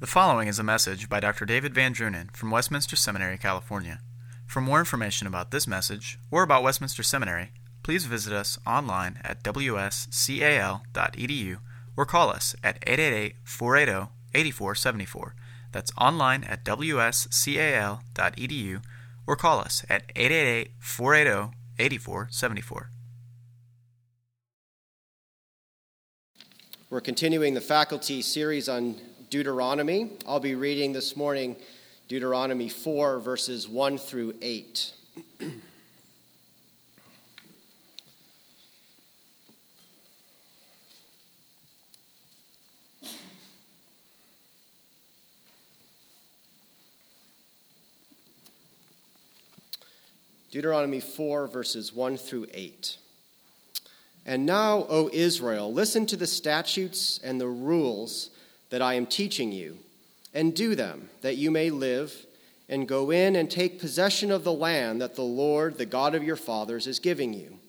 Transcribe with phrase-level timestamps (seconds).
[0.00, 1.44] The following is a message by Dr.
[1.46, 4.00] David Van Drunen from Westminster Seminary, California.
[4.44, 7.52] For more information about this message or about Westminster Seminary,
[7.84, 10.78] please visit us online at wscal.edu
[11.96, 15.36] or call us at 888 480 8474.
[15.70, 18.02] That's online at wscal.edu
[19.28, 22.90] or call us at 888 480 8474.
[26.90, 28.96] We're continuing the faculty series on
[29.34, 30.10] Deuteronomy.
[30.28, 31.56] I'll be reading this morning
[32.06, 34.92] Deuteronomy 4, verses 1 through 8.
[50.52, 52.98] Deuteronomy 4, verses 1 through 8.
[54.24, 58.30] And now, O Israel, listen to the statutes and the rules
[58.74, 59.78] that I am teaching you,
[60.34, 62.26] and do them, that you may live,
[62.68, 66.24] and go in and take possession of the land that the Lord, the God of
[66.24, 67.60] your fathers, is giving you.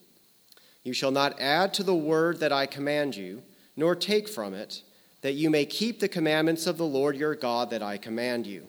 [0.81, 3.43] You shall not add to the word that I command you,
[3.77, 4.81] nor take from it,
[5.21, 8.63] that you may keep the commandments of the Lord your God that I command you.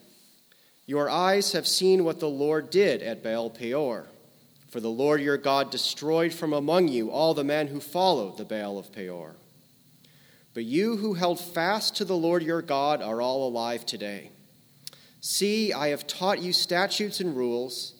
[0.84, 4.08] Your eyes have seen what the Lord did at Baal Peor.
[4.68, 8.44] For the Lord your God destroyed from among you all the men who followed the
[8.44, 9.36] Baal of Peor.
[10.56, 14.30] But you who held fast to the Lord your God are all alive today.
[15.20, 17.92] See, I have taught you statutes and rules,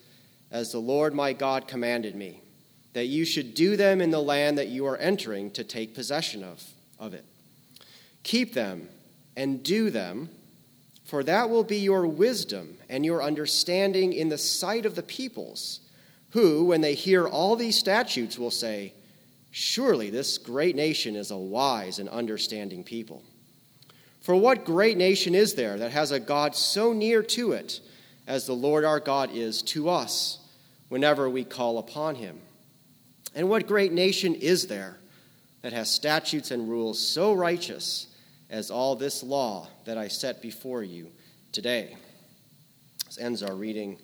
[0.51, 2.41] as the Lord my God commanded me,
[2.95, 6.43] that you should do them in the land that you are entering to take possession
[6.43, 6.65] of,
[6.99, 7.27] of it.
[8.23, 8.89] Keep them
[9.37, 10.31] and do them,
[11.05, 15.81] for that will be your wisdom and your understanding in the sight of the peoples,
[16.31, 18.95] who, when they hear all these statutes, will say,
[19.59, 23.23] Surely this great nation is a wise and understanding people.
[24.21, 27.81] For what great nation is there that has a God so near to it
[28.27, 30.41] as the Lord our God is to us
[30.91, 32.39] whenever we call upon him?
[33.35, 34.99] And what great nation is there
[35.63, 38.09] that has statutes and rules so righteous
[38.51, 41.11] as all this law that I set before you
[41.53, 41.97] today?
[43.07, 43.97] This ends our reading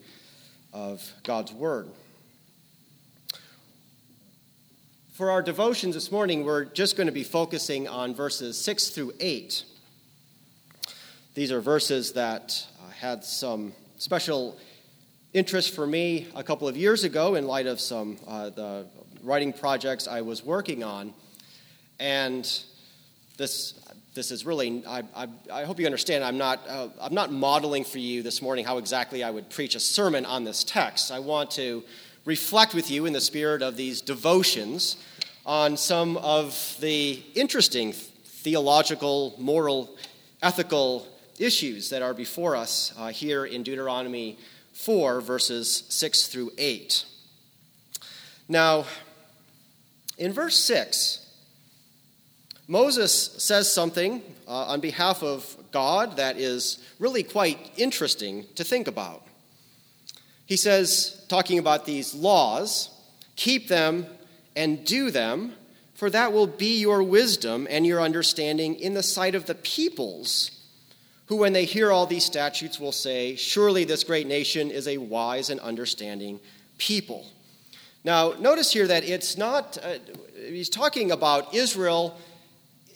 [0.72, 1.90] of God's Word.
[5.12, 9.12] For our devotions this morning, we're just going to be focusing on verses 6 through
[9.20, 9.62] 8.
[11.34, 14.56] These are verses that uh, had some special
[15.34, 18.86] interest for me a couple of years ago in light of some uh, the
[19.22, 21.12] writing projects I was working on.
[22.00, 22.44] And
[23.36, 23.84] this
[24.14, 27.84] this is really I, I, I hope you understand I'm not uh, I'm not modeling
[27.84, 31.12] for you this morning how exactly I would preach a sermon on this text.
[31.12, 31.84] I want to
[32.24, 34.96] reflect with you in the spirit of these devotions
[35.44, 39.96] on some of the interesting theological, moral,
[40.42, 41.06] ethical
[41.38, 44.38] issues that are before us uh, here in Deuteronomy
[44.72, 47.04] 4, verses 6 through 8.
[48.48, 48.84] Now,
[50.18, 51.18] in verse 6,
[52.68, 58.86] Moses says something uh, on behalf of God that is really quite interesting to think
[58.86, 59.22] about.
[60.52, 62.90] He says, talking about these laws,
[63.36, 64.06] keep them
[64.54, 65.54] and do them,
[65.94, 70.50] for that will be your wisdom and your understanding in the sight of the peoples,
[71.24, 74.98] who, when they hear all these statutes, will say, Surely this great nation is a
[74.98, 76.38] wise and understanding
[76.76, 77.26] people.
[78.04, 79.94] Now, notice here that it's not, uh,
[80.36, 82.18] he's talking about Israel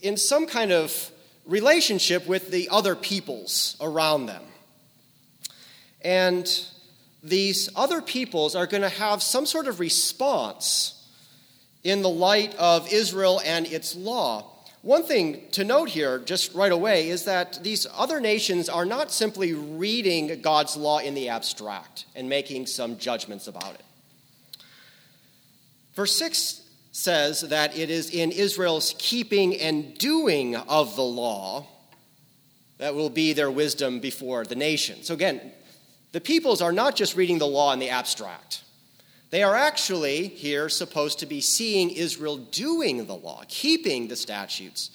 [0.02, 1.10] in some kind of
[1.46, 4.42] relationship with the other peoples around them.
[6.02, 6.46] And
[7.22, 10.92] these other peoples are going to have some sort of response
[11.82, 14.44] in the light of Israel and its law.
[14.82, 19.10] One thing to note here, just right away, is that these other nations are not
[19.10, 23.82] simply reading God's law in the abstract and making some judgments about it.
[25.94, 26.62] Verse 6
[26.92, 31.66] says that it is in Israel's keeping and doing of the law
[32.78, 35.02] that will be their wisdom before the nation.
[35.02, 35.52] So, again,
[36.12, 38.62] the peoples are not just reading the law in the abstract.
[39.30, 44.90] They are actually here supposed to be seeing Israel doing the law, keeping the statutes,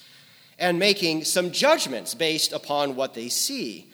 [0.58, 3.92] and making some judgments based upon what they see.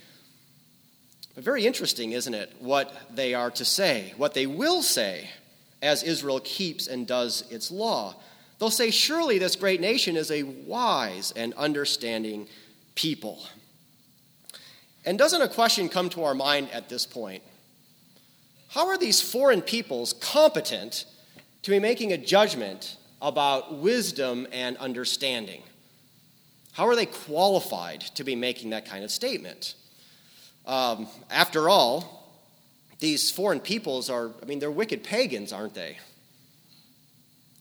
[1.33, 5.29] But very interesting, isn't it, what they are to say, what they will say
[5.81, 8.15] as Israel keeps and does its law.
[8.59, 12.47] They'll say, Surely this great nation is a wise and understanding
[12.95, 13.39] people.
[15.07, 17.41] And doesn't a question come to our mind at this point?
[18.67, 21.05] How are these foreign peoples competent
[21.61, 25.63] to be making a judgment about wisdom and understanding?
[26.73, 29.75] How are they qualified to be making that kind of statement?
[30.65, 32.27] Um, after all,
[32.99, 35.99] these foreign peoples are, I mean, they're wicked pagans, aren't they?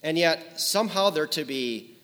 [0.03, 1.97] And yet, somehow they're to be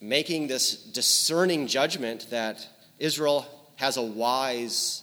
[0.00, 3.46] making this discerning judgment that Israel
[3.76, 5.02] has a wise,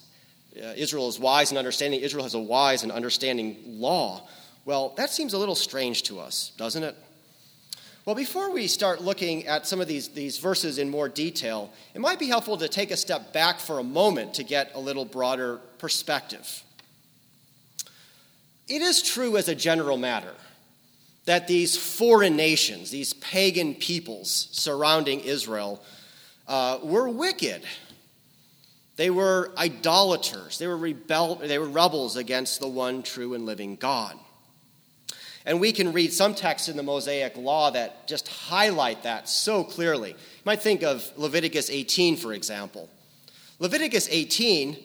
[0.58, 4.28] uh, Israel is wise and understanding, Israel has a wise and understanding law.
[4.66, 6.96] Well, that seems a little strange to us, doesn't it?
[8.06, 12.02] Well, before we start looking at some of these, these verses in more detail, it
[12.02, 15.06] might be helpful to take a step back for a moment to get a little
[15.06, 16.64] broader perspective.
[18.68, 20.34] It is true as a general matter
[21.26, 25.82] that these foreign nations, these pagan peoples surrounding Israel,
[26.48, 27.64] uh, were wicked.
[28.96, 30.58] They were idolaters.
[30.60, 34.18] They were, rebel- they were rebels against the one true and living God.
[35.46, 39.64] And we can read some texts in the Mosaic Law that just highlight that so
[39.64, 40.12] clearly.
[40.12, 42.90] You might think of Leviticus 18, for example.
[43.60, 44.78] Leviticus 18,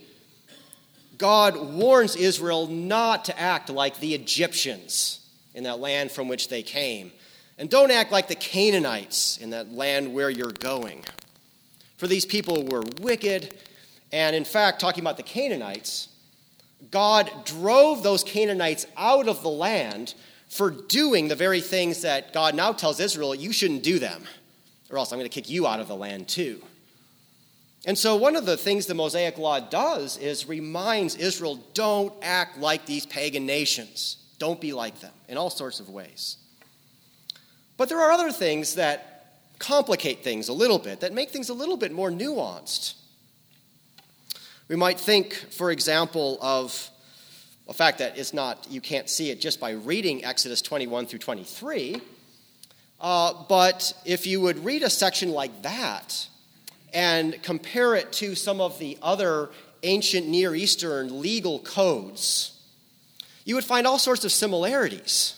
[1.16, 5.20] God warns Israel not to act like the Egyptians
[5.54, 7.12] in that land from which they came.
[7.56, 11.04] And don't act like the Canaanites in that land where you're going.
[11.96, 13.58] For these people were wicked.
[14.12, 16.08] And in fact, talking about the Canaanites,
[16.90, 20.14] God drove those Canaanites out of the land
[20.48, 24.22] for doing the very things that God now tells Israel, you shouldn't do them,
[24.90, 26.62] or else I'm going to kick you out of the land too.
[27.84, 32.58] And so, one of the things the Mosaic Law does is reminds Israel don't act
[32.58, 34.16] like these pagan nations.
[34.38, 36.38] Don't be like them in all sorts of ways.
[37.76, 41.54] But there are other things that complicate things a little bit, that make things a
[41.54, 42.94] little bit more nuanced.
[44.68, 46.90] We might think, for example, of
[47.68, 51.20] a fact that is not, you can't see it just by reading Exodus 21 through
[51.20, 52.02] 23.
[53.00, 56.28] Uh, but if you would read a section like that
[56.92, 59.48] and compare it to some of the other
[59.84, 62.60] ancient Near Eastern legal codes,
[63.46, 65.34] you would find all sorts of similarities.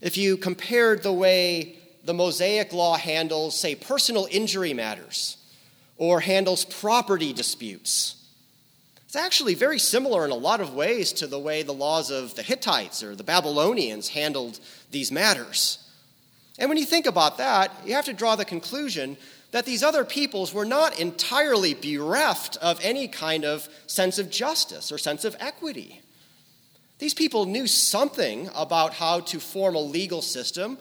[0.00, 5.38] If you compared the way the Mosaic law handles, say, personal injury matters
[5.98, 8.14] or handles property disputes,
[9.04, 12.34] it's actually very similar in a lot of ways to the way the laws of
[12.34, 14.60] the Hittites or the Babylonians handled
[14.90, 15.78] these matters.
[16.58, 19.16] And when you think about that, you have to draw the conclusion
[19.50, 24.92] that these other peoples were not entirely bereft of any kind of sense of justice
[24.92, 26.02] or sense of equity.
[26.98, 30.76] These people knew something about how to form a legal system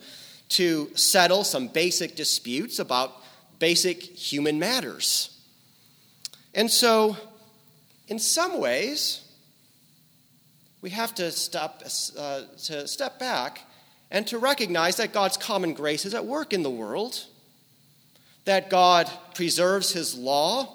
[0.49, 3.21] to settle some basic disputes about
[3.59, 5.39] basic human matters.
[6.53, 7.17] And so,
[8.07, 9.21] in some ways,
[10.81, 11.83] we have to step,
[12.17, 13.61] uh, to step back
[14.09, 17.25] and to recognize that God's common grace is at work in the world,
[18.45, 20.73] that God preserves his law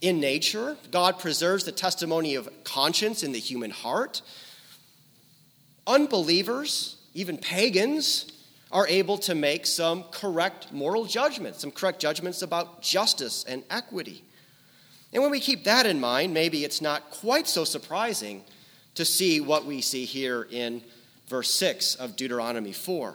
[0.00, 4.20] in nature, God preserves the testimony of conscience in the human heart
[5.86, 8.30] unbelievers, even pagans,
[8.74, 14.22] are able to make some correct moral judgments, some correct judgments about justice and equity.
[15.14, 18.42] And when we keep that in mind, maybe it's not quite so surprising
[18.96, 20.82] to see what we see here in
[21.28, 23.14] verse 6 of Deuteronomy 4.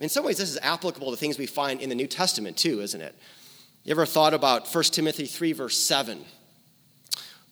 [0.00, 2.80] In some ways, this is applicable to things we find in the New Testament too,
[2.80, 3.14] isn't it?
[3.84, 6.24] You ever thought about 1 Timothy 3, verse 7?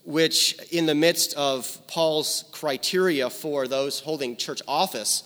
[0.05, 5.23] which, in the midst of Paul's criteria for those holding church office,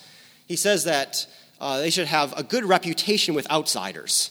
[0.46, 1.26] he says that
[1.60, 4.30] uh, they should have a good reputation with outsiders.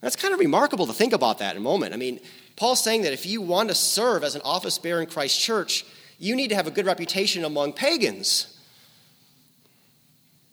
[0.00, 1.92] That's kind of remarkable to think about that in a moment.
[1.94, 2.20] I mean,
[2.56, 5.84] Paul's saying that if you want to serve as an office bearer in Christ's church,
[6.18, 8.58] you need to have a good reputation among pagans.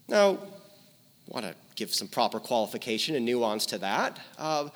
[0.07, 0.37] Now, I
[1.27, 4.69] want to give some proper qualification and nuance to that, uh,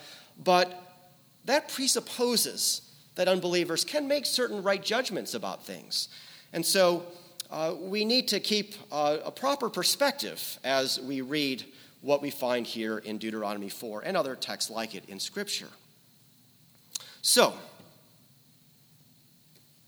[0.44, 0.98] but
[1.46, 2.82] that presupposes
[3.16, 6.10] that unbelievers can make certain right judgments about things.
[6.54, 7.06] And so
[7.52, 11.66] uh, we need to keep uh, a proper perspective as we read
[12.02, 15.68] what we find here in Deuteronomy 4 and other texts like it in Scripture.
[17.22, 17.54] So,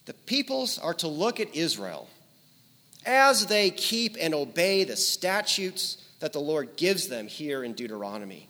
[0.06, 2.10] the peoples are to look at Israel
[3.06, 8.48] as they keep and obey the statutes that the Lord gives them here in Deuteronomy.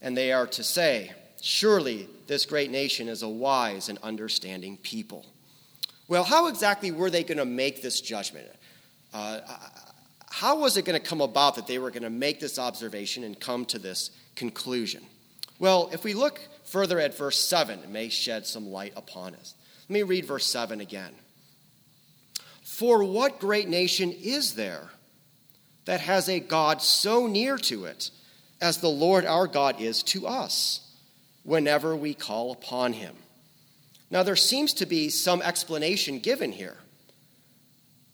[0.00, 1.12] And they are to say,
[1.42, 5.26] Surely this great nation is a wise and understanding people.
[6.08, 8.46] Well, how exactly were they going to make this judgment?
[9.12, 9.40] Uh,
[10.30, 13.24] how was it going to come about that they were going to make this observation
[13.24, 15.02] and come to this conclusion?
[15.58, 19.54] Well, if we look further at verse 7, it may shed some light upon us.
[19.88, 21.14] Let me read verse 7 again.
[22.62, 24.90] For what great nation is there
[25.86, 28.10] that has a God so near to it
[28.60, 30.80] as the Lord our God is to us
[31.44, 33.16] whenever we call upon him.
[34.10, 36.76] Now, there seems to be some explanation given here.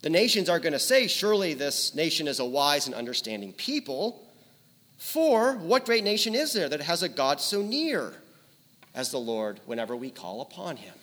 [0.02, 4.22] The nations are going to say, Surely this nation is a wise and understanding people.
[4.98, 8.14] For what great nation is there that has a God so near
[8.94, 10.94] as the Lord whenever we call upon him?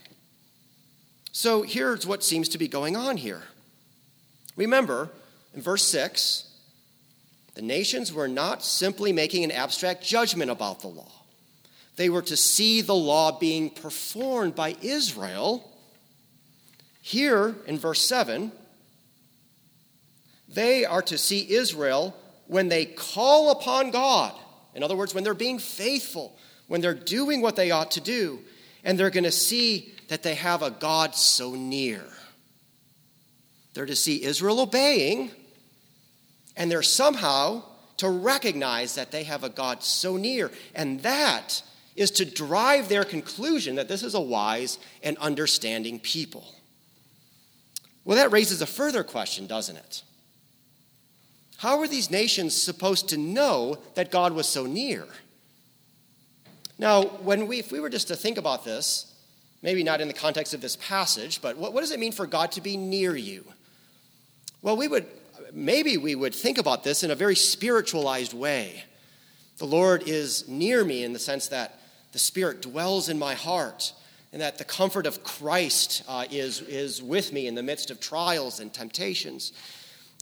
[1.32, 3.44] So here's what seems to be going on here.
[4.56, 5.10] Remember,
[5.54, 6.50] in verse 6,
[7.56, 11.19] the nations were not simply making an abstract judgment about the law.
[12.00, 15.70] They were to see the law being performed by Israel.
[17.02, 18.54] Here in verse 7,
[20.48, 22.16] they are to see Israel
[22.48, 24.34] when they call upon God.
[24.76, 26.38] In other words, when they're being faithful,
[26.68, 28.40] when they're doing what they ought to do,
[28.86, 32.06] and they're going to see that they have a God so near.
[33.74, 35.32] They're to see Israel obeying,
[36.56, 37.64] and they're somehow
[37.98, 40.50] to recognize that they have a God so near.
[40.74, 41.62] And that
[42.00, 46.56] is to drive their conclusion that this is a wise and understanding people.
[48.06, 50.04] Well, that raises a further question, doesn't it?
[51.58, 55.06] How were these nations supposed to know that God was so near?
[56.78, 59.14] Now, when we, if we were just to think about this,
[59.62, 62.26] maybe not in the context of this passage, but what, what does it mean for
[62.26, 63.44] God to be near you?
[64.62, 65.06] Well, we would
[65.52, 68.86] maybe we would think about this in a very spiritualized way.
[69.58, 71.79] The Lord is near me in the sense that
[72.12, 73.94] the Spirit dwells in my heart,
[74.32, 78.00] and that the comfort of Christ uh, is, is with me in the midst of
[78.00, 79.54] trials and temptations.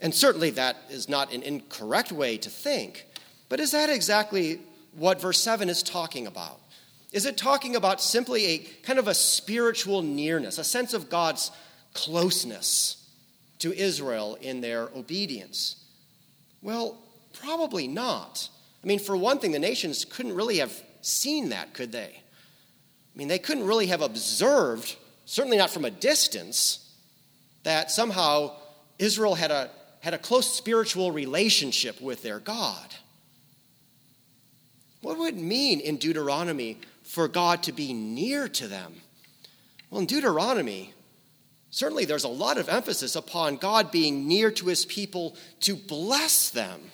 [0.02, 3.06] And certainly that is not an incorrect way to think,
[3.50, 4.60] but is that exactly
[4.96, 6.60] what verse 7 is talking about?
[7.12, 11.52] Is it talking about simply a kind of a spiritual nearness, a sense of God's
[11.94, 13.08] closeness
[13.60, 15.84] to Israel in their obedience?
[16.62, 16.98] Well,
[17.34, 18.50] probably not.
[18.84, 22.22] I mean, for one thing, the nations couldn't really have seen that, could they?
[23.16, 24.96] I mean, they couldn't really have observed,
[25.26, 26.88] certainly not from a distance,
[27.64, 28.52] that somehow
[29.00, 29.70] Israel had a,
[30.02, 32.96] had a close spiritual relationship with their God.
[35.02, 38.94] What would it mean in Deuteronomy for God to be near to them?
[39.90, 40.94] Well, in Deuteronomy,
[41.70, 46.50] certainly there's a lot of emphasis upon God being near to his people to bless
[46.50, 46.92] them.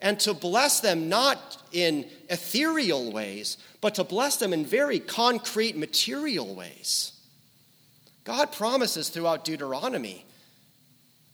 [0.00, 5.76] And to bless them not in ethereal ways, but to bless them in very concrete
[5.76, 7.12] material ways.
[8.24, 10.24] God promises throughout Deuteronomy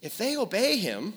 [0.03, 1.15] if they obey him,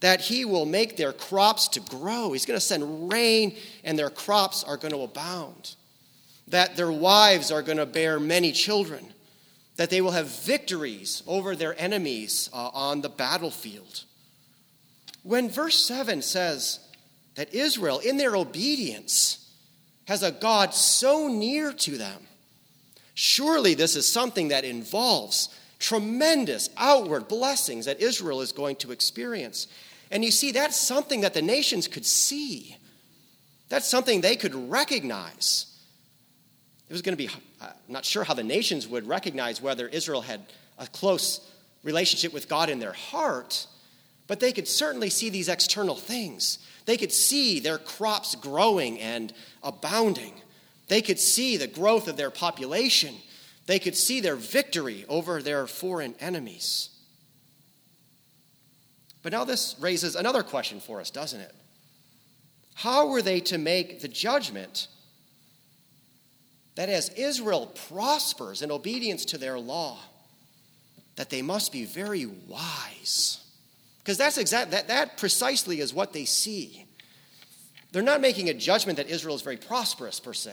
[0.00, 2.32] that he will make their crops to grow.
[2.32, 5.76] He's going to send rain and their crops are going to abound.
[6.48, 9.14] That their wives are going to bear many children.
[9.76, 14.04] That they will have victories over their enemies uh, on the battlefield.
[15.24, 16.78] When verse 7 says
[17.34, 19.50] that Israel, in their obedience,
[20.06, 22.20] has a God so near to them,
[23.14, 29.66] surely this is something that involves tremendous outward blessings that Israel is going to experience.
[30.10, 32.76] And you see, that's something that the nations could see.
[33.70, 35.66] That's something they could recognize.
[36.88, 37.30] It was going to be,
[37.62, 40.42] I'm not sure how the nations would recognize whether Israel had
[40.78, 41.50] a close
[41.82, 43.66] relationship with God in their heart,
[44.26, 46.58] but they could certainly see these external things.
[46.86, 50.34] They could see their crops growing and abounding.
[50.88, 53.14] They could see the growth of their population.
[53.66, 56.90] They could see their victory over their foreign enemies.
[59.22, 61.54] But now this raises another question for us, doesn't it?
[62.74, 64.88] How were they to make the judgment
[66.74, 69.98] that as Israel prospers in obedience to their law,
[71.16, 73.43] that they must be very wise?
[74.04, 76.84] Because that's exact that, that precisely is what they see.
[77.90, 80.52] They're not making a judgment that Israel is very prosperous per se.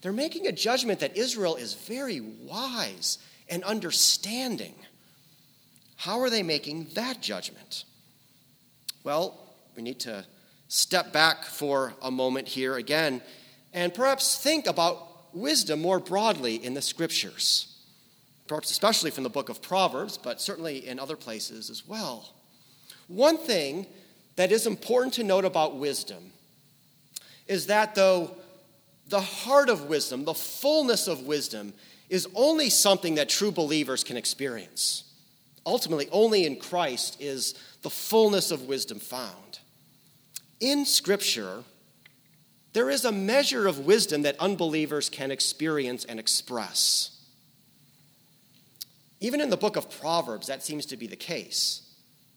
[0.00, 4.74] They're making a judgment that Israel is very wise and understanding.
[5.96, 7.84] How are they making that judgment?
[9.02, 9.40] Well,
[9.76, 10.24] we need to
[10.68, 13.22] step back for a moment here again
[13.72, 17.76] and perhaps think about wisdom more broadly in the scriptures.
[18.46, 22.33] Perhaps especially from the book of Proverbs, but certainly in other places as well.
[23.08, 23.86] One thing
[24.36, 26.32] that is important to note about wisdom
[27.46, 28.36] is that though
[29.08, 31.74] the heart of wisdom, the fullness of wisdom,
[32.08, 35.04] is only something that true believers can experience.
[35.66, 39.58] Ultimately, only in Christ is the fullness of wisdom found.
[40.60, 41.64] In Scripture,
[42.72, 47.10] there is a measure of wisdom that unbelievers can experience and express.
[49.20, 51.82] Even in the book of Proverbs, that seems to be the case.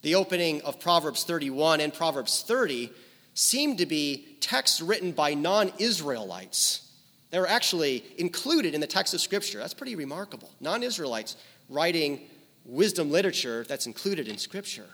[0.07, 2.93] The opening of Proverbs 31 and Proverbs 30
[3.33, 6.89] seem to be texts written by non Israelites.
[7.29, 9.57] They were actually included in the text of Scripture.
[9.57, 10.49] That's pretty remarkable.
[10.61, 11.35] Non Israelites
[11.67, 12.21] writing
[12.63, 14.87] wisdom literature that's included in Scripture.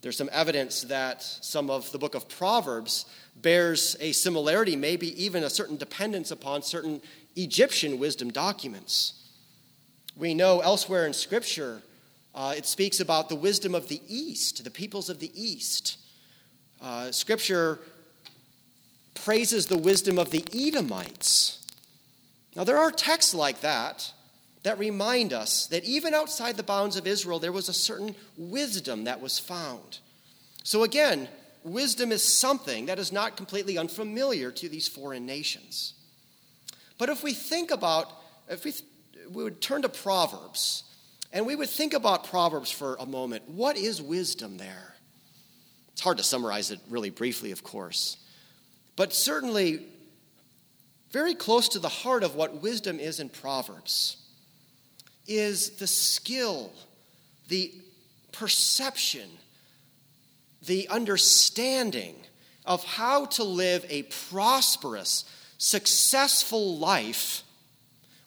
[0.00, 3.04] There's some evidence that some of the book of Proverbs
[3.36, 7.02] bears a similarity, maybe even a certain dependence upon certain
[7.36, 9.22] Egyptian wisdom documents.
[10.16, 11.82] We know elsewhere in Scripture
[12.34, 15.98] uh, it speaks about the wisdom of the East, the peoples of the East.
[16.80, 17.80] Uh, scripture
[19.14, 21.66] praises the wisdom of the Edomites.
[22.56, 24.12] Now, there are texts like that
[24.62, 29.04] that remind us that even outside the bounds of Israel, there was a certain wisdom
[29.04, 29.98] that was found.
[30.62, 31.28] So, again,
[31.64, 35.94] wisdom is something that is not completely unfamiliar to these foreign nations.
[36.98, 38.10] But if we think about,
[38.48, 38.74] if we,
[39.32, 40.84] we would turn to Proverbs,
[41.32, 43.48] and we would think about Proverbs for a moment.
[43.48, 44.94] What is wisdom there?
[45.92, 48.16] It's hard to summarize it really briefly, of course.
[48.96, 49.86] But certainly,
[51.10, 54.16] very close to the heart of what wisdom is in Proverbs
[55.26, 56.72] is the skill,
[57.48, 57.72] the
[58.32, 59.28] perception,
[60.62, 62.16] the understanding
[62.64, 65.24] of how to live a prosperous,
[65.58, 67.42] successful life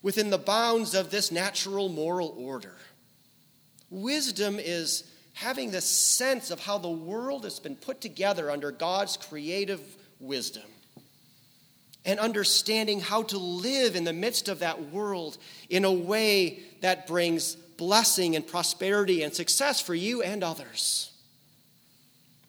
[0.01, 2.75] within the bounds of this natural moral order.
[3.93, 9.17] Wisdom is having the sense of how the world has been put together under God's
[9.17, 9.81] creative
[10.19, 10.63] wisdom
[12.03, 15.37] and understanding how to live in the midst of that world
[15.69, 21.11] in a way that brings blessing and prosperity and success for you and others.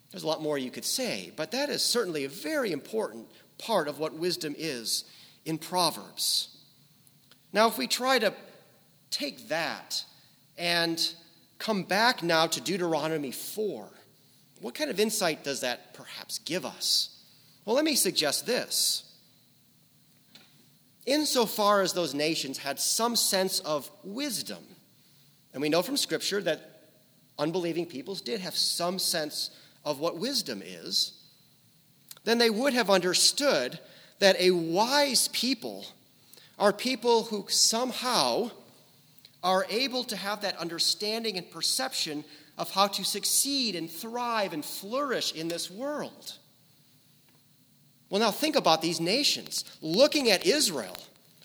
[0.09, 3.27] There's a lot more you could say, but that is certainly a very important
[3.59, 5.03] part of what wisdom is
[5.45, 6.57] in Proverbs.
[7.53, 8.33] Now, if we try to
[9.11, 10.03] take that
[10.57, 10.99] and
[11.59, 13.89] come back now to Deuteronomy 4.
[14.61, 17.09] What kind of insight does that perhaps give us?
[17.65, 19.03] Well, let me suggest this.
[21.05, 24.63] Insofar as those nations had some sense of wisdom,
[25.53, 26.89] and we know from Scripture that
[27.37, 29.51] unbelieving peoples did have some sense
[29.83, 31.13] of what wisdom is,
[32.23, 33.79] then they would have understood
[34.19, 35.85] that a wise people
[36.57, 38.49] are people who somehow
[39.45, 42.25] are able to have that understanding and perception
[42.57, 46.33] of how to succeed and thrive and flourish in this world.
[48.09, 50.97] Well, now think about these nations looking at Israel,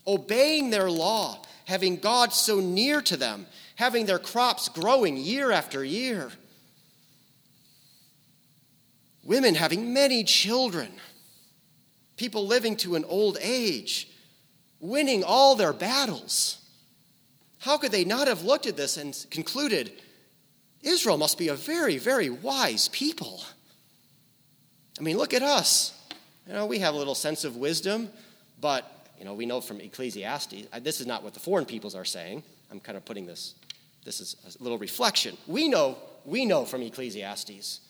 [0.06, 5.84] obeying their law, having God so near to them, having their crops growing year after
[5.84, 6.32] year,
[9.22, 10.88] women having many children,
[12.16, 14.08] people living to an old age,
[14.80, 16.59] winning all their battles.
[17.60, 19.92] How could they not have looked at this and concluded,
[20.82, 23.42] Israel must be a very, very wise people?
[24.98, 25.94] I mean, look at us.
[26.46, 28.08] You know, we have a little sense of wisdom,
[28.60, 31.94] but, you know, we know from Ecclesiastes, uh, this is not what the foreign peoples
[31.94, 32.42] are saying.
[32.70, 33.54] I'm kind of putting this,
[34.04, 35.36] this is a little reflection.
[35.46, 37.80] We know, we know from Ecclesiastes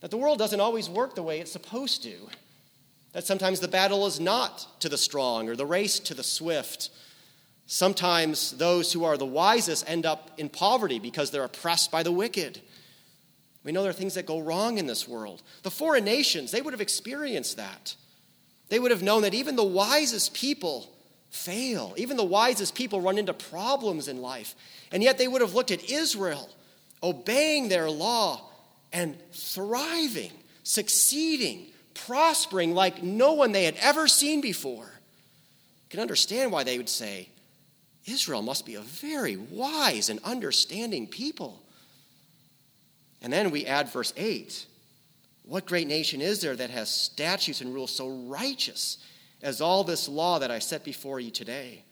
[0.00, 2.14] that the world doesn't always work the way it's supposed to.
[3.12, 6.90] That sometimes the battle is not to the strong or the race to the swift
[7.72, 12.10] Sometimes those who are the wisest end up in poverty because they're oppressed by the
[12.10, 12.60] wicked.
[13.62, 15.40] We know there are things that go wrong in this world.
[15.62, 17.94] The foreign nations, they would have experienced that.
[18.70, 20.90] They would have known that even the wisest people
[21.30, 24.56] fail, even the wisest people run into problems in life.
[24.90, 26.50] And yet they would have looked at Israel
[27.04, 28.50] obeying their law
[28.92, 30.32] and thriving,
[30.64, 34.86] succeeding, prospering like no one they had ever seen before.
[34.86, 37.28] You can understand why they would say,
[38.10, 41.62] Israel must be a very wise and understanding people.
[43.22, 44.66] And then we add verse 8.
[45.44, 48.98] What great nation is there that has statutes and rules so righteous
[49.42, 51.84] as all this law that I set before you today?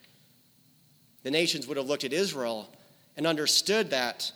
[1.23, 2.73] The nations would have looked at Israel
[3.17, 4.31] and understood that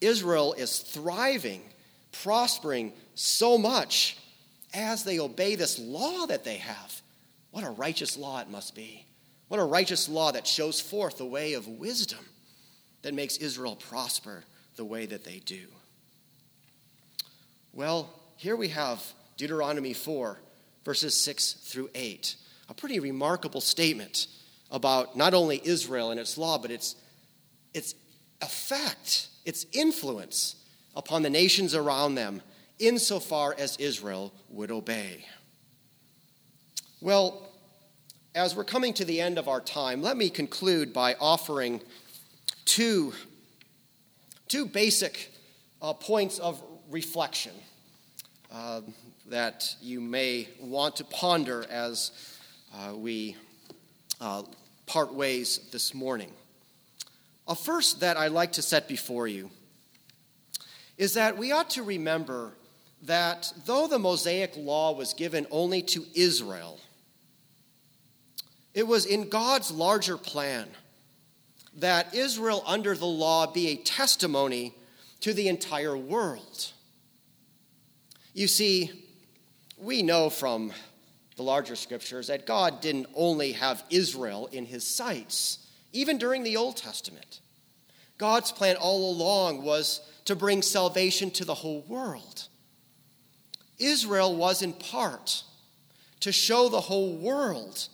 [0.00, 1.62] Israel is thriving,
[2.10, 4.18] prospering so much
[4.74, 7.00] as they obey this law that they have.
[7.50, 9.06] What a righteous law it must be.
[9.52, 12.24] What a righteous law that shows forth the way of wisdom
[13.02, 14.44] that makes Israel prosper
[14.76, 15.66] the way that they do.
[17.74, 19.04] Well, here we have
[19.36, 20.38] Deuteronomy 4,
[20.86, 22.34] verses 6 through 8.
[22.70, 24.26] A pretty remarkable statement
[24.70, 26.96] about not only Israel and its law, but its,
[27.74, 27.94] its
[28.40, 30.56] effect, its influence
[30.96, 32.40] upon the nations around them,
[32.78, 35.26] insofar as Israel would obey.
[37.02, 37.51] Well,
[38.34, 41.80] as we're coming to the end of our time, let me conclude by offering
[42.64, 43.12] two,
[44.48, 45.30] two basic
[45.82, 47.52] uh, points of reflection
[48.50, 48.80] uh,
[49.28, 52.12] that you may want to ponder as
[52.74, 53.36] uh, we
[54.20, 54.42] uh,
[54.86, 56.32] part ways this morning.
[57.48, 59.50] A first that I'd like to set before you
[60.96, 62.52] is that we ought to remember
[63.02, 66.78] that though the Mosaic law was given only to Israel,
[68.74, 70.68] it was in God's larger plan
[71.76, 74.74] that Israel under the law be a testimony
[75.20, 76.72] to the entire world.
[78.34, 78.90] You see,
[79.78, 80.72] we know from
[81.36, 86.56] the larger scriptures that God didn't only have Israel in his sights, even during the
[86.56, 87.40] Old Testament.
[88.18, 92.48] God's plan all along was to bring salvation to the whole world.
[93.78, 95.42] Israel was in part
[96.20, 97.88] to show the whole world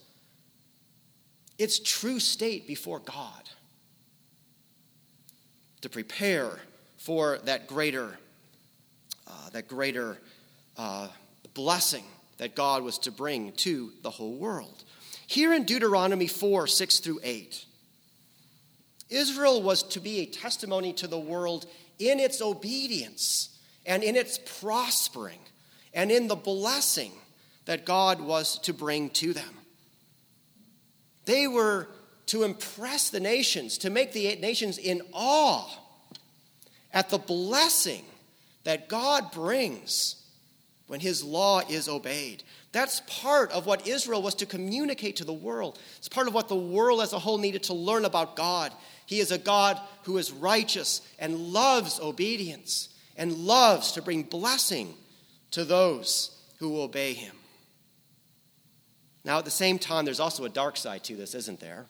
[1.59, 3.51] its true state before God,
[5.81, 6.59] to prepare
[6.97, 8.19] for that greater,
[9.27, 10.19] uh, that greater
[10.77, 11.09] uh,
[11.55, 12.05] blessing
[12.39, 14.85] that God was to bring to the whole world.
[15.27, 17.65] Here in Deuteronomy 4 6 through 8,
[19.11, 21.67] Israel was to be a testimony to the world
[21.99, 25.41] in its obedience and in its prospering
[25.95, 27.13] and in the blessing
[27.65, 29.58] that God was to bring to them.
[31.29, 31.89] They were
[32.29, 35.69] to impress the nations, to make the nations in awe
[36.91, 38.03] at the blessing
[38.65, 40.17] that God brings
[40.87, 42.45] when his law is obeyed.
[42.73, 45.79] That's part of what Israel was to communicate to the world.
[45.99, 48.73] It's part of what the world as a whole needed to learn about God.
[49.05, 52.89] He is a God who is righteous and loves obedience
[53.19, 54.95] and loves to bring blessing
[55.51, 57.38] to those who obey him.
[59.25, 61.87] Now, at the same time, there's also a dark side to this, isn't there?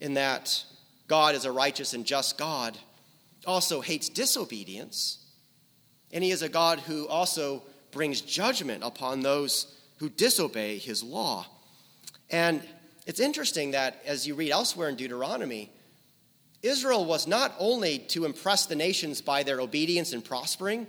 [0.00, 0.64] In that
[1.06, 2.76] God is a righteous and just God,
[3.46, 5.24] also hates disobedience
[6.14, 11.44] and he is a God who also brings judgment upon those who disobey his law.
[12.30, 12.62] And
[13.04, 15.70] it's interesting that as you read elsewhere in Deuteronomy,
[16.62, 20.86] Israel was not only to impress the nations by their obedience and prospering,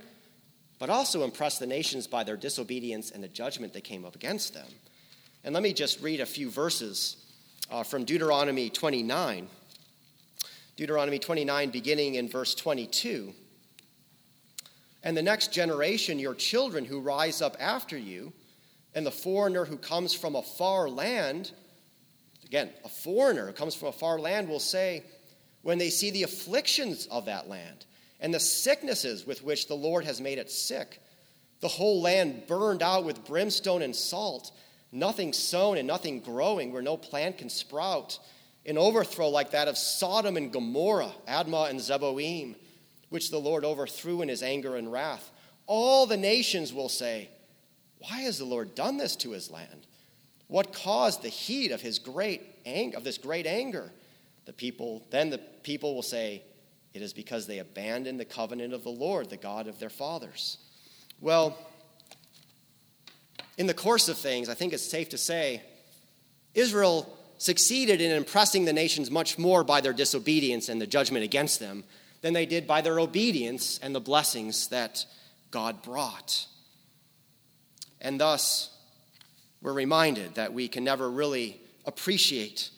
[0.78, 4.54] but also impress the nations by their disobedience and the judgment that came up against
[4.54, 4.68] them.
[5.44, 7.16] And let me just read a few verses
[7.70, 9.48] uh, from Deuteronomy 29.
[10.76, 13.32] Deuteronomy 29, beginning in verse 22
[15.06, 18.32] and the next generation, your children who rise up after you,
[18.92, 21.52] and the foreigner who comes from a far land,
[22.44, 25.04] again, a foreigner who comes from a far land will say,
[25.62, 27.86] when they see the afflictions of that land
[28.20, 31.00] and the sicknesses with which the Lord has made it sick,
[31.60, 34.52] the whole land burned out with brimstone and salt,
[34.92, 38.18] nothing sown and nothing growing, where no plant can sprout,
[38.64, 42.56] an overthrow like that of Sodom and Gomorrah, Admah and Zeboim
[43.08, 45.30] which the Lord overthrew in his anger and wrath.
[45.66, 47.30] All the nations will say,
[47.98, 49.86] Why has the Lord done this to his land?
[50.48, 53.92] What caused the heat of his great anger, of this great anger?
[54.44, 56.42] The people, then the people will say,
[56.96, 60.56] It is because they abandoned the covenant of the Lord, the God of their fathers.
[61.20, 61.58] Well,
[63.58, 65.62] in the course of things, I think it's safe to say
[66.54, 71.60] Israel succeeded in impressing the nations much more by their disobedience and the judgment against
[71.60, 71.84] them
[72.22, 75.04] than they did by their obedience and the blessings that
[75.50, 76.46] God brought.
[78.00, 78.74] And thus,
[79.60, 82.70] we're reminded that we can never really appreciate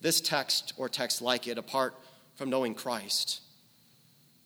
[0.00, 1.94] this text or text like it apart
[2.34, 3.40] from knowing Christ.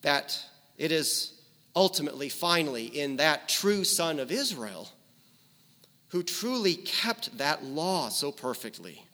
[0.02, 0.38] That
[0.76, 1.32] it is
[1.74, 4.88] ultimately, finally, in that true Son of Israel
[6.08, 9.04] who truly kept that law so perfectly.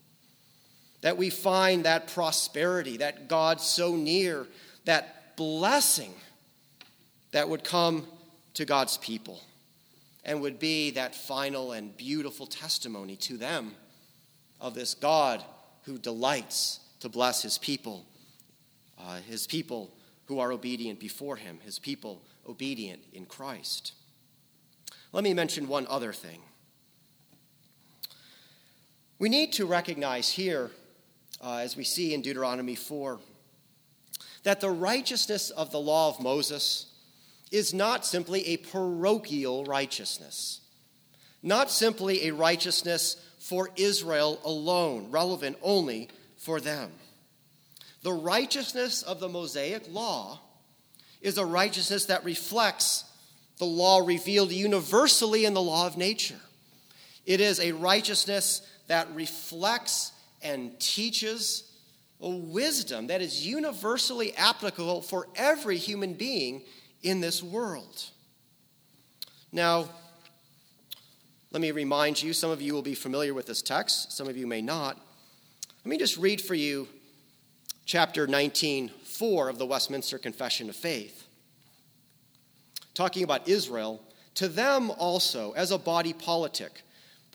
[1.00, 4.46] That we find that prosperity, that God so near
[4.84, 6.12] that blessing
[7.32, 8.06] that would come
[8.54, 9.40] to God's people
[10.24, 13.74] and would be that final and beautiful testimony to them
[14.60, 15.42] of this God
[15.84, 18.06] who delights to bless his people,
[19.04, 19.92] uh, his people
[20.26, 23.92] who are obedient before him, his people obedient in Christ.
[25.12, 26.40] Let me mention one other thing.
[29.18, 30.70] We need to recognize here,
[31.40, 33.20] uh, as we see in Deuteronomy 4,
[34.42, 36.86] that the righteousness of the law of Moses
[37.50, 40.60] is not simply a parochial righteousness,
[41.42, 46.90] not simply a righteousness for Israel alone, relevant only for them.
[48.02, 50.40] The righteousness of the Mosaic law
[51.20, 53.04] is a righteousness that reflects
[53.58, 56.40] the law revealed universally in the law of nature.
[57.24, 60.12] It is a righteousness that reflects
[60.42, 61.70] and teaches
[62.20, 66.62] a wisdom that is universally applicable for every human being
[67.02, 68.04] in this world.
[69.52, 69.88] Now,
[71.52, 74.36] let me remind you, some of you will be familiar with this text, some of
[74.36, 74.96] you may not.
[75.84, 76.88] Let me just read for you
[77.84, 81.26] chapter 19, 4 of the Westminster Confession of Faith.
[82.94, 84.02] Talking about Israel,
[84.34, 86.82] to them also, as a body politic,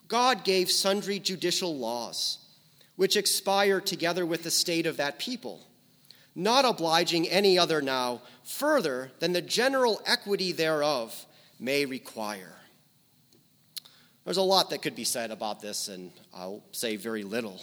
[0.08, 2.38] God gave sundry judicial laws,
[2.96, 5.60] which expire together with the state of that people,
[6.34, 11.26] not obliging any other now further than the general equity thereof
[11.60, 12.54] may require.
[14.24, 17.60] There's a lot that could be said about this, and I'll say very little.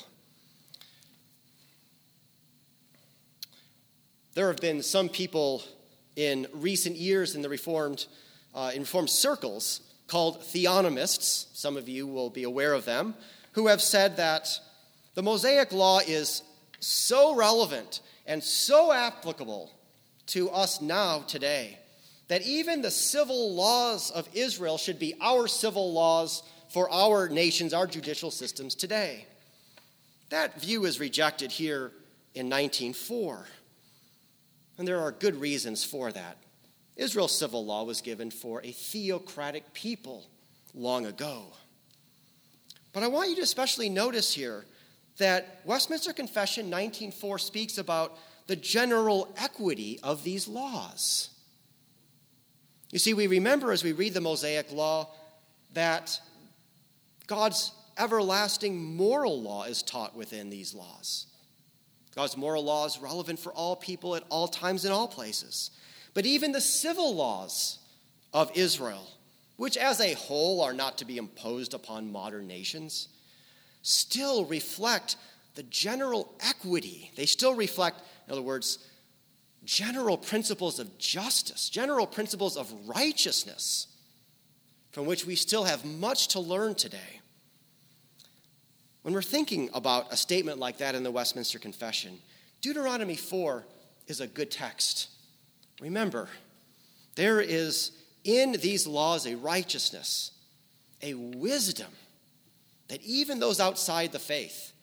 [4.36, 5.64] There have been some people
[6.18, 8.06] in recent years in the Reformed,
[8.54, 13.16] uh, in Reformed circles called theonomists, some of you will be aware of them,
[13.54, 14.60] who have said that
[15.14, 16.44] the Mosaic Law is
[16.82, 19.72] so relevant and so applicable
[20.28, 21.80] to us now today
[22.28, 27.74] that even the civil laws of Israel should be our civil laws for our nations,
[27.74, 29.28] our judicial systems today.
[30.30, 31.94] That view is rejected here
[32.34, 33.46] in 1904.
[34.78, 36.38] And there are good reasons for that.
[36.96, 40.28] Israel's civil law was given for a theocratic people
[40.74, 41.46] long ago.
[42.94, 44.66] But I want you to especially notice here
[45.18, 51.30] that Westminster Confession 19:4 speaks about the general equity of these laws.
[52.92, 55.10] You see, we remember as we read the Mosaic Law
[55.74, 56.20] that
[57.28, 61.28] God's everlasting moral law is taught within these laws.
[62.16, 65.72] God's moral law is relevant for all people at all times and all places.
[66.14, 67.80] But even the civil laws
[68.34, 69.08] of Israel,
[69.58, 73.10] which as a whole are not to be imposed upon modern nations,
[73.82, 75.18] still reflect
[75.56, 77.12] the general equity.
[77.16, 78.80] They still reflect, in other words,
[79.66, 83.88] general principles of justice, general principles of righteousness,
[84.92, 87.15] from which we still have much to learn today.
[89.06, 92.18] When we're thinking about a statement like that in the Westminster Confession,
[92.62, 93.64] Deuteronomy 4
[94.08, 95.10] is a good text.
[95.80, 96.28] Remember,
[97.14, 97.92] there is
[98.24, 100.32] in these laws a righteousness,
[101.04, 101.92] a wisdom
[102.88, 104.74] that even those outside the faith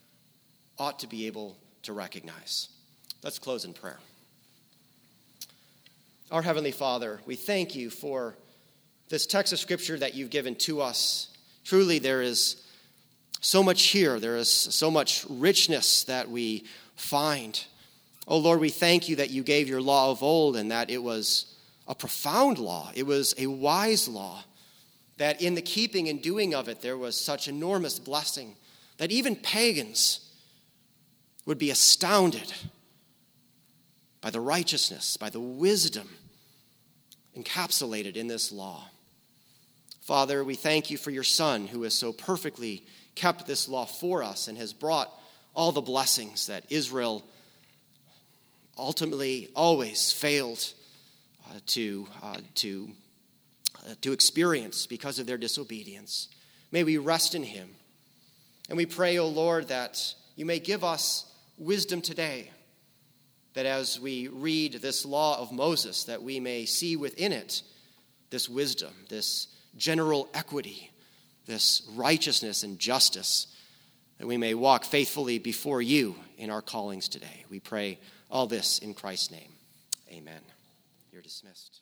[0.79, 2.69] ought to be able to recognize.
[3.25, 3.99] Let's close in prayer.
[6.31, 8.37] Our Heavenly Father, we thank you for
[9.09, 11.37] this text of Scripture that you've given to us.
[11.65, 12.62] Truly, there is
[13.43, 14.19] so much here.
[14.19, 17.63] There is so much richness that we find.
[18.27, 21.03] Oh Lord, we thank you that you gave your law of old and that it
[21.03, 21.55] was
[21.89, 22.91] a profound law.
[22.95, 24.45] It was a wise law.
[25.19, 28.57] That in the keeping and doing of it, there was such enormous blessing
[28.97, 30.31] that even pagans
[31.45, 32.53] would be astounded
[34.21, 36.09] by the righteousness, by the wisdom
[37.37, 38.89] encapsulated in this law.
[40.01, 44.23] Father, we thank you for your Son who is so perfectly kept this law for
[44.23, 45.11] us and has brought
[45.55, 47.25] all the blessings that Israel
[48.79, 50.73] ultimately always failed
[51.49, 52.91] uh, to, uh, to,
[53.87, 56.29] uh, to experience because of their disobedience.
[56.71, 57.69] May we rest in him.
[58.69, 62.51] And we pray, O oh Lord, that you may give us wisdom today,
[63.55, 67.63] that as we read this law of Moses, that we may see within it
[68.31, 70.92] this wisdom, this general equity,
[71.47, 73.47] this righteousness and justice,
[74.19, 77.45] that we may walk faithfully before you in our callings today.
[77.51, 77.99] We pray
[78.31, 79.53] all this in Christ's name.
[80.11, 80.41] Amen.
[81.13, 81.82] You're dismissed.